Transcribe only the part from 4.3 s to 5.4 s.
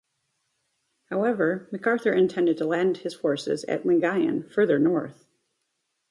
further north.